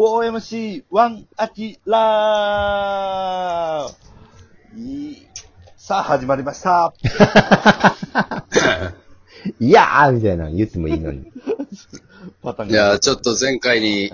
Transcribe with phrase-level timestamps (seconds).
[0.00, 5.26] 4MC1 アキラーいい
[5.76, 6.94] さあ、始まりました。
[9.60, 11.30] いやーみたいなの言ってもいいのに。
[12.42, 14.04] パターンいや、ちょっと前回に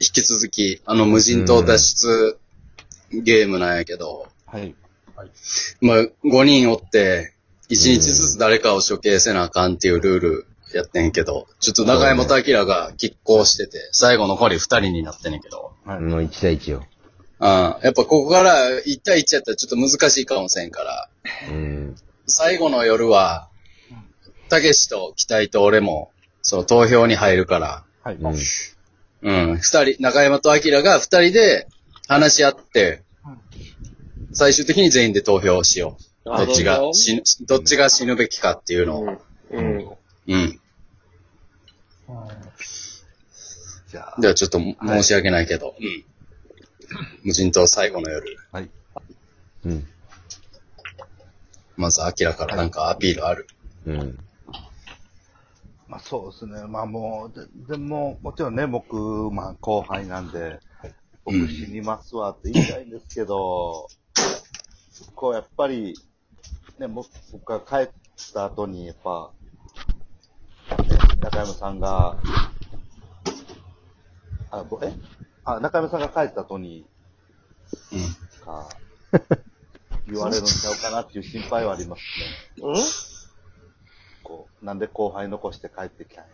[0.00, 2.36] 引き続き、あの無人島脱出
[3.12, 4.74] ゲームなんやけど、はい。
[5.80, 7.32] まあ、5人おって、
[7.70, 16.00] 1日ずつ誰かを処刑せなあかんっていうルールやってんけど、ちょっと中山と明が拮抗してて、最後残り2人になってんねんけど、はい。
[16.00, 16.86] もう1対1よ。
[17.40, 21.08] あやっぱここから1対1やったらちょっと難しいかもしれんから、
[21.50, 21.96] うん。
[22.26, 23.48] 最後の夜は、
[24.48, 26.10] たけしと期待と俺も、
[26.42, 28.16] そう、投票に入るから、はい。
[28.16, 28.34] うん。
[29.22, 29.58] うん。
[29.58, 31.68] 二人、中山と明が二人で
[32.08, 33.02] 話し合って、
[34.32, 36.36] 最終的に全員で投票しよう。
[36.36, 39.02] どっちが死ぬ、どっちが死ぬべきかっていうのを。
[39.02, 39.18] うん。
[39.50, 39.90] うん。
[43.88, 45.74] じゃあ、ではちょっと申し訳ないけど。
[45.80, 46.04] うん。
[47.24, 48.36] 無人島最後の夜。
[48.52, 48.70] はい。
[49.64, 49.86] うん。
[51.76, 53.46] まず明からなんかアピールある？
[53.86, 54.18] うん。
[55.86, 56.66] まあそうですね。
[56.66, 60.60] まあもう、ででも、もちろんね、僕、まあ後輩なんで、
[61.24, 63.88] 僕死にますわって言いたいんですけど、
[65.14, 65.94] こうやっぱり、
[66.78, 67.94] ね、僕僕が帰っ
[68.34, 69.37] た後に、やっぱ、ね、
[71.20, 72.16] 中山さんが、
[74.50, 74.92] あ、ぼえ？
[75.44, 76.86] あ、中山さんが帰った後に、
[77.92, 78.44] うん。
[78.44, 78.68] か、
[80.06, 82.02] 言われるんちゃうかなっていう心配はあります
[82.60, 82.66] ね。
[82.66, 82.76] うん？
[84.22, 86.30] こう、なんで後輩残して帰ってきたんや。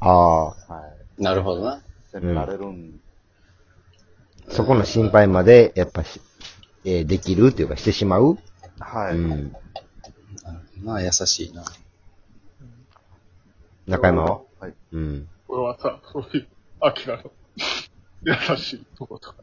[0.00, 0.54] ああ、は
[1.18, 1.22] い。
[1.22, 1.80] なるほどな。
[2.10, 3.00] 責められるん、
[4.50, 6.20] そこの心配まで、やっぱし、
[6.84, 8.36] えーできるっていうかしてしまう？
[8.80, 9.16] はい。
[9.16, 9.56] うん。
[10.82, 11.64] まあ優しいな。
[13.86, 14.74] 中山ははい。
[14.92, 15.28] うん。
[15.48, 16.48] 俺はさ、そういう、
[16.80, 17.32] アキラの
[18.22, 19.36] 優しいとことか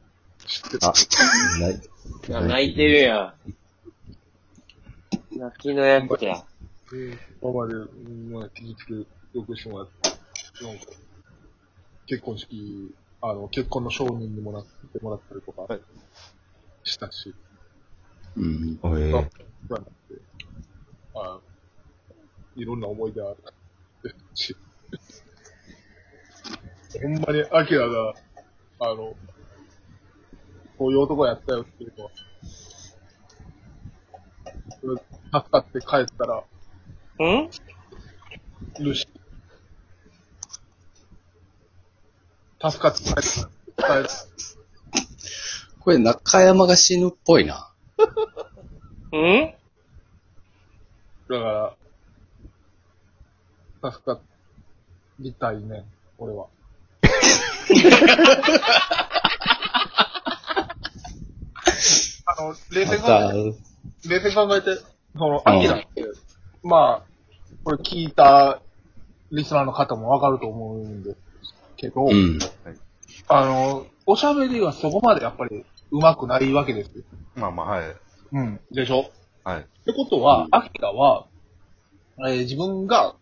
[0.45, 0.89] 知ってた？
[0.89, 0.93] あ、
[2.41, 3.35] 泣いてるや
[5.35, 5.37] ん。
[5.37, 6.43] 泣きのやつや。
[7.41, 10.09] 今まで、うんまあ、気づきよくしてもらって、
[10.65, 10.85] なんか、
[12.07, 15.81] 結婚式、あの、結婚の承認にもなってもらったりとかはい、
[16.83, 17.35] したし、
[18.37, 18.79] うん。
[18.81, 19.21] おえあ
[19.67, 19.77] ま
[21.15, 21.39] ああ
[22.55, 23.37] いろんな思い出ある
[24.39, 24.55] し、
[27.01, 28.15] ほんまにアキラが、
[28.79, 29.15] あの、
[30.77, 32.11] こういう男やったよっていうのは、
[35.41, 36.41] 助かって帰ったら、ん？
[38.79, 39.07] ルシ
[42.61, 43.13] 助かって帰っ
[43.75, 44.09] たら、帰
[45.79, 47.71] これ中山が死ぬっぽいな。
[49.13, 49.53] ん？
[51.29, 51.75] だか
[53.81, 54.21] ら、助か
[55.19, 55.85] りたいね、
[56.17, 56.47] 俺は。
[62.25, 63.53] あの、冷静に考まえた、て、
[64.09, 64.67] 冷静に考えて、
[65.17, 65.87] その、アキラって、
[66.63, 67.07] まあ、
[67.63, 68.61] これ聞いた
[69.31, 71.17] リスナーの方もわかると思うんです
[71.77, 72.39] けど、うん。
[73.27, 77.03] あの、おしゃべりはそこまでやっぱり上手くないわけですよ。
[77.35, 77.95] まあまあ、はい。
[78.31, 78.59] うん。
[78.71, 79.11] でしょ？
[79.43, 79.61] はい。
[79.61, 81.27] ってことは、アキラは、
[82.19, 83.15] えー自分が、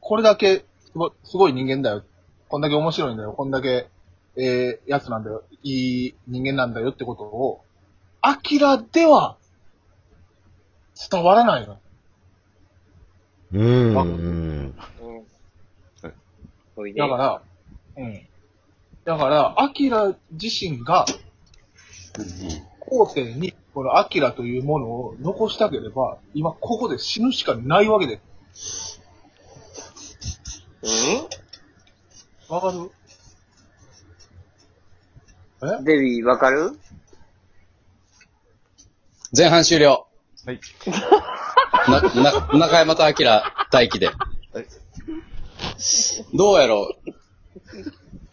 [0.00, 0.64] これだけ
[0.94, 2.04] すごすごい人間だよ。
[2.48, 3.32] こんだけ面白いんだよ。
[3.32, 3.88] こんだけ、
[4.36, 5.42] えーやつなんだよ。
[5.64, 7.64] いい人間なんだよってことを、
[8.20, 9.36] アキラでは、
[11.10, 11.78] 伝わらないの。
[13.54, 13.98] うん。
[13.98, 14.74] あうん。
[16.94, 17.42] だから、
[17.96, 18.20] うん。
[19.04, 21.06] だから、アキラ自身が、
[22.78, 28.20] 後世に、このアキラというものを残したければ、今ここで死ぬしかないわけで
[28.52, 29.03] す。
[32.48, 32.90] わかる？
[35.62, 36.72] うんデビーわかる？
[39.36, 40.06] 前半終了。
[40.44, 40.60] はい。
[41.88, 43.14] な、な、中山と明
[43.72, 44.10] 待機で。
[46.34, 46.94] どうやろ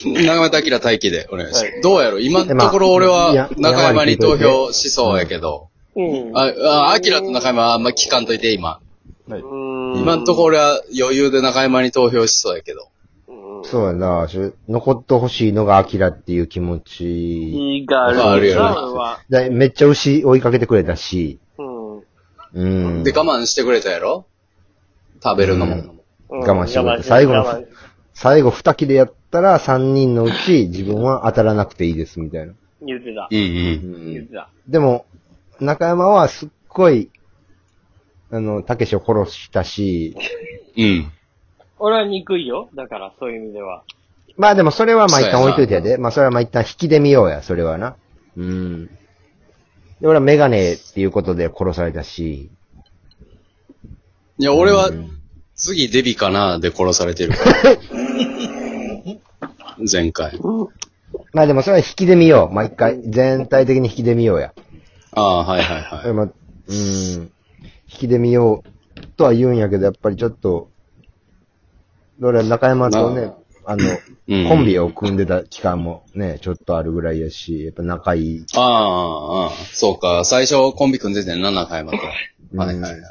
[0.03, 0.09] う？
[0.13, 1.81] 中山と明待機でお願いします。
[1.81, 2.21] どうやろう？
[2.21, 3.15] 今のところ俺いや
[3.45, 5.69] は中山に投票しそうやけど。
[5.95, 6.37] うん。
[6.37, 8.81] あ、あ、明と中山はあんま聞かんといて今。
[9.29, 9.41] はい。
[9.41, 9.70] うん。
[9.95, 12.89] 今のところ俺は余裕で中山に投票しそうやけど。
[13.27, 13.63] うん。
[13.65, 14.27] そうやな。
[14.27, 17.49] しゅ残ってほしいのがアキラっていう気持ち。
[17.49, 18.23] いいがある。
[18.23, 19.19] あるよねなは。
[19.29, 21.39] だめっちゃ牛追いかけてくれたし。
[21.57, 22.03] うん。
[22.53, 23.03] うん。
[23.03, 24.25] で、我慢してくれたやろ？
[25.23, 25.75] 食べるのも。
[25.75, 26.01] うん
[26.33, 27.67] 我慢してくれた最後の我慢
[28.13, 32.53] 最後二切れやったら三人のうち自分は当たらなくていいですみたいな。
[32.81, 33.35] 言ってたう。
[33.35, 33.41] んう。
[33.41, 34.13] うんん。
[34.13, 34.49] 言ってた。
[34.67, 35.05] でも、
[35.59, 37.09] 中山はすっごい、
[38.31, 40.15] あの、たけしを殺したし、
[40.77, 41.11] うん。
[41.79, 42.69] 俺は憎いよ。
[42.75, 43.83] だから、そういう意味では。
[44.37, 45.97] まあでもそれはまあ一旦置いといてやで。
[45.97, 47.95] まあそれはまあ一旦引きで見ようや、それはな。
[48.37, 48.85] うん。
[48.87, 52.49] で、俺はメガネっていうことで殺されたし。
[54.37, 55.09] いや、俺はうん、
[55.55, 57.77] 次デビかなで殺されてるから。
[59.91, 60.39] 前回。
[61.33, 62.53] まあでもそれは引きで見よう。
[62.53, 64.53] まあ一回、全体的に引きで見ようや。
[65.13, 66.13] ああ、はいはいはい。
[66.13, 67.31] まあ、うん。
[67.91, 70.69] 引きで見ようとは言うんやけど、やっぱりちょっと、
[72.21, 73.33] 俺は中山とね、
[73.65, 74.01] あの、うん
[74.47, 78.45] コンビを組んでた期間もね、ちょっとあるぐらいやし、やっぱ仲いい。
[78.55, 80.23] ああ、ああ、そうか。
[80.23, 81.97] 最初コンビ組んでてんな、中山と。
[81.97, 82.03] は
[82.65, 83.01] いはいはい。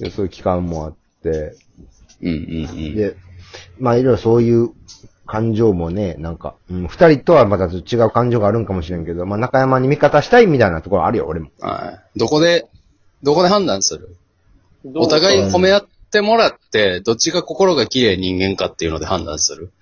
[0.00, 1.54] でそういう期間もあって、
[2.20, 2.96] うんうんうん。
[2.96, 3.16] で、
[3.78, 4.70] まあいろいろそういう
[5.26, 11.50] 感情もね、なんか、うん、二人とはまた違う感情があるんかもしれんけど、まあ中山に味方したいみたいなところあるよ、俺も。
[11.60, 12.18] はい。
[12.18, 12.68] どこで、
[13.22, 14.16] どこで判断する？
[14.94, 19.72] お互い褒め合ってもらって、どっちが心が綺麗人間かっていうので判断する？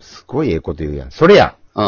[0.00, 1.10] すごいええこと言うやん。
[1.10, 1.56] それや。
[1.74, 1.84] うん。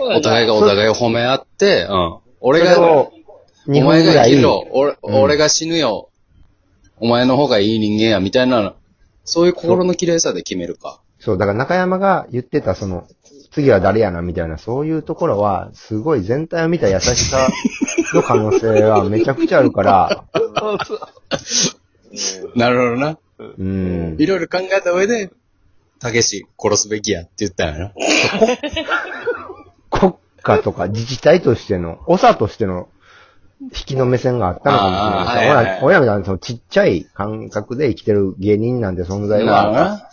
[0.00, 2.18] お互いがお互いを褒め合って、うん。
[2.40, 3.12] 俺が、お
[3.68, 6.08] 前が生き、ろ、俺、うん俺が死ぬよ、
[6.98, 8.74] お前の方がいい人間や、みたいな、
[9.24, 11.00] そういう心の綺麗さで決めるか。
[11.20, 13.06] そう、だから中山が言ってた、その、
[13.52, 17.48] 次は誰やな、みたいな、そういうところは、すごい全体を見た優しさ
[18.14, 20.24] の可能性はめちゃくちゃあるから、
[22.56, 23.18] なるほどな。
[23.38, 24.16] うん。
[24.18, 25.30] いろいろ考えた上で、
[26.00, 27.92] たけし殺すべきやって言ったんやな。
[29.90, 32.88] 国家 とか自治体としての、長としての、
[33.60, 40.08] 引きの目線があったのかもしれないあーはいはいはい親親みたいなそのちっちゃい感覚で生きてる芸人なんて存在は、なるほどな。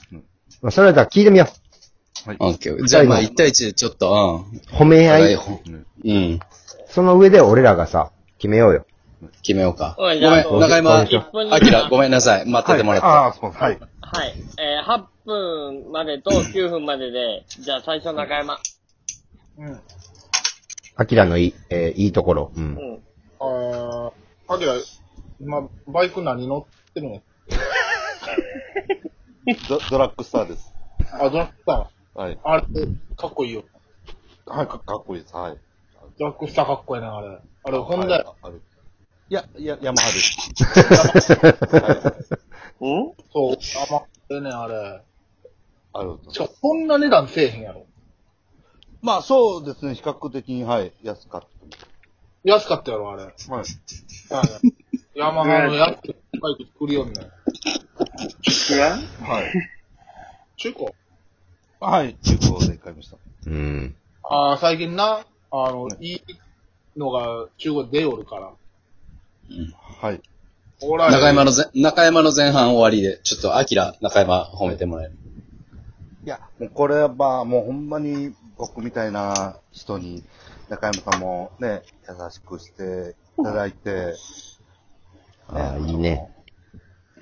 [0.61, 1.47] まあ、それだったら聞いてみよ
[2.39, 2.85] オッケー。
[2.85, 4.57] じゃあまあ、1対1でちょっと、うん。
[4.57, 4.61] う。
[4.71, 5.33] 褒め合い。
[5.33, 5.39] う
[6.13, 6.39] ん。
[6.87, 8.85] その上で俺らがさ、決めようよ。
[9.41, 9.95] 決めようか。
[9.97, 11.13] ごおいめん、じゃあ中山、あき
[11.71, 12.49] ら、ごめんなさい。
[12.49, 13.07] 待っててもらって。
[13.07, 13.79] ああ、そう、はい。
[14.01, 14.33] はい。
[14.57, 18.59] えー、8分までと9分までで、じゃあ最初中山。
[19.57, 19.79] うん。
[20.95, 22.51] アキラのいい、えーいいところ。
[22.55, 22.59] う。
[22.59, 22.99] うんん。
[23.39, 24.73] あー、アキラ、
[25.41, 27.21] 今、バイク何乗ってるの？
[29.67, 30.73] ドドラッグスターです。
[31.13, 32.35] あ、ドラッグスタはい。
[32.35, 32.39] ー。
[32.43, 32.63] あれ、
[33.17, 33.63] かっこいいよ。
[34.45, 35.35] はい、かかっこいいです。
[35.35, 35.57] はい。
[36.17, 37.39] ドラッグスターかっこいいな、あれ。
[37.63, 38.61] あれ、ホンダはいある
[39.29, 41.33] いや、いや、ヤマハです。
[41.33, 41.91] は
[42.81, 42.85] い。
[42.85, 43.13] うん？
[43.31, 43.57] そう、
[43.89, 45.01] あまってね、あれ。
[45.93, 46.17] ある。
[46.29, 47.85] しかも、そんな値段せえへんやろ。
[49.01, 49.93] まあ、そうですね。
[49.95, 51.43] 比較的に、はい、安かっ
[52.43, 53.33] 安かったやろ、あれ。
[53.47, 53.53] た。
[53.53, 53.63] はい。
[54.33, 54.73] はい
[55.15, 57.25] ヤマハの安いバイク作りよんねん？
[59.25, 59.51] はい。
[60.55, 60.85] 中古
[61.81, 63.17] はい、中古で買いました。
[63.45, 63.95] うん。
[64.23, 66.21] ああ、最近な、あの、いい
[66.97, 68.51] のが中古で出よるから。
[70.01, 70.21] はい。
[70.81, 75.13] おら中山のぜ、中山の前半終わりで、ちょっと、あきら、中山褒めてもらえる？
[76.25, 80.21] いや、もうこれはまあ、もうほんまに僕みたいな人に、
[80.67, 84.15] 中山さんもね、優しくしていただいて、
[85.47, 86.29] ああ、いいね。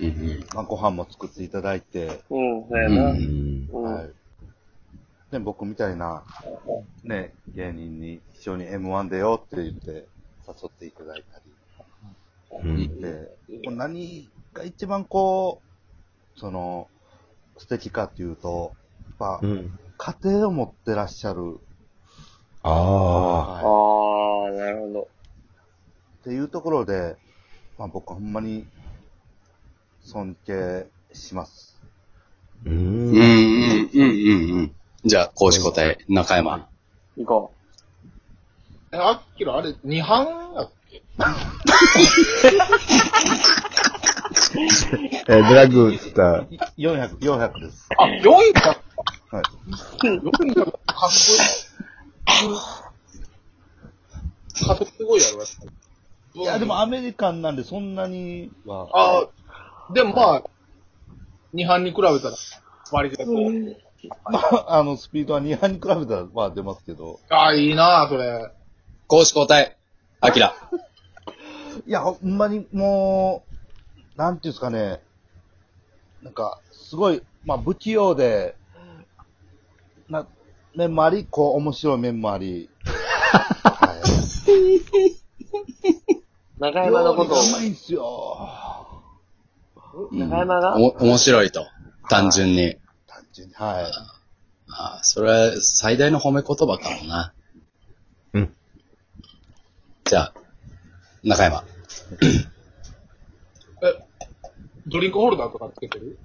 [0.00, 0.46] うんうん。
[0.52, 2.88] まあ、ご飯も作っていただいて、うん、そうや。
[2.88, 3.68] うん。
[3.82, 4.10] はい。
[5.30, 6.24] で、僕みたいな、
[7.04, 10.08] ね、芸人に一緒に M1 出ようって言って
[10.46, 11.40] 誘っていただいた
[12.64, 12.76] うん。
[12.76, 13.00] り。
[13.00, 13.28] で、
[13.70, 15.62] 何が一番こ
[16.36, 16.88] う、その、
[17.58, 18.72] 素敵かっていうと、
[19.04, 19.78] やっぱう、ん。
[19.98, 21.58] 家庭を持ってらっしゃる、
[22.62, 23.52] ああ。
[23.54, 25.00] はいああ、なるほど。
[25.02, 27.16] っていうところで、
[27.78, 28.64] まあ僕ほんまに
[30.02, 31.80] 尊敬します。
[32.64, 32.70] う。
[32.70, 34.77] うんん、うん、うん、うん、うん。
[35.08, 36.68] じゃあ、公式答え、中山。
[37.16, 37.54] 行こ
[38.92, 40.26] え、あっきら、あれ、2班？
[40.54, 41.02] やっけ
[45.28, 46.58] えードラッグスター。
[46.76, 47.88] 400、400です。
[47.96, 48.82] あ、4位か。
[49.30, 49.44] はい。
[50.04, 50.64] 4位か。
[50.66, 50.98] かっこい
[52.52, 52.54] い。
[54.66, 55.64] かっこすごいやろ、やっぱ
[56.34, 56.42] り。
[56.42, 58.88] いや、でもアメリカンなんでそんなには。
[58.92, 59.28] ああ、
[59.94, 60.42] でもまあ、
[61.54, 62.36] 2班に比べたら、
[62.92, 63.24] 割と、
[64.30, 67.20] まあ、あの、スピードは2班に比べたら、まあ出ますけど。
[67.30, 68.52] ああ、いいなあそれ。
[69.06, 69.76] 公式答え、
[70.20, 70.54] あきら。
[71.86, 73.44] いや、ほんまにも
[74.16, 75.00] う、なんていうんですかね。
[76.22, 78.56] なんか、すごい、まあ不器用で、
[80.08, 80.26] な、
[80.74, 82.68] 面もあり、こう、面白い面もあり。
[82.84, 84.08] はい。
[86.60, 88.02] 山のことをうまいんすよ。
[90.10, 90.76] うん中山が？
[90.78, 91.66] お、面白いと。
[92.08, 92.76] 単純に。
[93.38, 93.54] 単純に。
[93.54, 93.92] はい。
[94.70, 97.32] ああ、それは最大の褒め言葉かもな。
[98.34, 98.54] うん。
[100.04, 100.34] じゃあ、
[101.22, 101.64] 中山。
[103.82, 103.94] え、
[104.86, 106.18] ドリンクホルダーとかつけてる？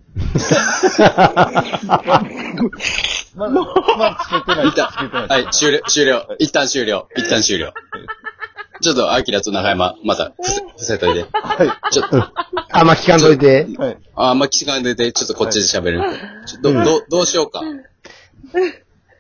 [3.36, 3.66] まだ、ま
[3.98, 4.68] だつけてない。
[4.68, 4.82] 一。
[4.82, 6.36] はい、終了、終了。
[6.40, 7.08] 一旦終了。
[7.16, 7.74] 一旦終了。
[8.82, 11.26] ちょっと、アキラと中山、また、伏せ、伏せといて。
[11.32, 11.94] はい。
[11.94, 12.18] ちょっと、
[12.72, 13.68] あんま聞かんといて。
[13.78, 13.98] はい。
[14.16, 16.02] ああんま聞かんでいて、ちょっとこっちで喋る。
[16.02, 16.18] ちょっと、
[16.64, 17.62] ど、ど、どうしようか。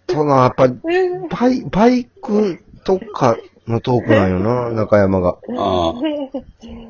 [0.09, 5.37] その、やっぱ、バイ、バイクとかのトークなんよな、中山が。
[5.57, 5.93] ああ。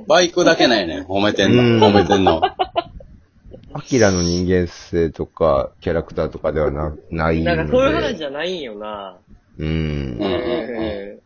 [0.08, 1.06] バイクだけないね。
[1.08, 1.90] 褒めてんうんの。
[1.90, 2.42] 褒めてんの。
[3.76, 7.56] アキラの人間性とか、キャラクターとかではな、ないんで。
[7.56, 9.18] なんかそういう話じゃないんよな。
[9.58, 9.72] うんう。
[9.72, 11.22] んう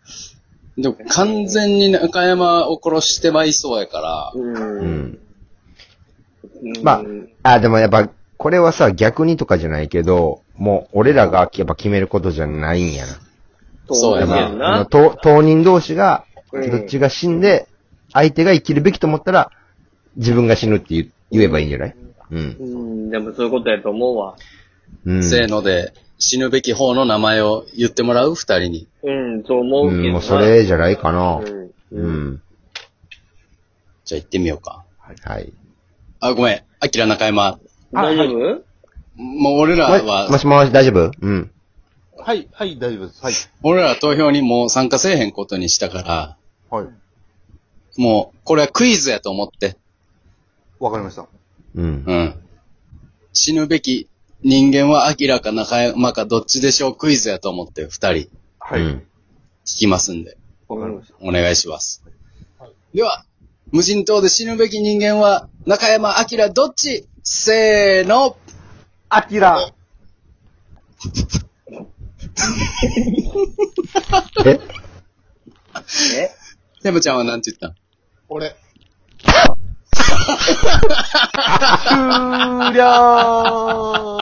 [0.77, 4.43] でも、完全に中山を殺してまいそうやから、ん。
[4.43, 4.95] ううん。
[5.11, 5.19] ん。
[6.83, 7.03] ま
[7.43, 13.13] あ、あ、でもやっぱ、これはさ、逆にとかじゃないけど、もう、俺らがやっぱ決めることじゃないんやな。
[13.91, 14.85] そうやな。
[14.89, 17.67] 当当人同士が、うんどっちが死んで、
[18.13, 19.51] 相手が生きるべきと思ったら、
[20.15, 21.95] 自分が死ぬって言う言えばいいんじゃない？
[22.31, 22.63] うんう。
[22.63, 24.37] ん、でもそういうことやと思うわ。
[25.05, 25.23] うん。
[25.23, 28.33] せーので、死ぬべき方の名前を言ってもらう？
[28.35, 28.87] 二人に。
[29.03, 30.09] うん、そう思ううけどな。
[30.09, 31.41] ん、もうそれじゃないかな。
[31.41, 31.71] うん。
[31.91, 32.41] うん。
[34.05, 34.85] じゃあ行ってみようか。
[34.97, 35.51] はい。
[36.21, 36.61] あ、ごめん。
[36.79, 37.59] アキラ中山。
[38.03, 38.63] 大丈夫？
[39.15, 41.11] もう俺らもは、もしもし、大丈夫？
[41.21, 41.51] うん。
[42.17, 43.23] はい、はい、大丈夫です。
[43.23, 43.33] はい。
[43.63, 46.37] 俺らは投票にもう参加せえへんことにしたから、
[46.69, 46.87] はい。
[47.99, 49.77] もう、これはクイズやと思って。
[50.79, 51.27] わかりました。
[51.75, 52.03] うん。
[52.05, 52.35] うん。
[53.33, 54.07] 死ぬべき
[54.43, 58.81] 人間はアキラか中山かどっちでしょうクイズやと思って二人はい。
[58.81, 59.03] うん
[59.65, 60.37] 聞きますんで、
[60.69, 61.15] わかりました。
[61.19, 62.01] お願いします。
[62.93, 63.25] では、
[63.73, 67.05] 無人島で死ぬべき人間は中山アキラどっち？
[67.29, 68.37] せーの。
[69.09, 69.73] アキラ。
[74.45, 74.59] え？
[76.15, 76.29] え？
[76.81, 77.67] セムちゃんはなんて言った？
[77.67, 77.75] ん
[78.29, 78.55] 俺。
[81.89, 84.07] 終了